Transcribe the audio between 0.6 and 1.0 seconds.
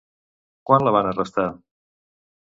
Quan la